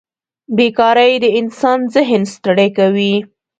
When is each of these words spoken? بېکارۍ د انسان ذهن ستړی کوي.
بېکارۍ 0.55 1.13
د 1.23 1.25
انسان 1.39 1.79
ذهن 1.95 2.21
ستړی 2.33 2.69
کوي. 2.77 3.15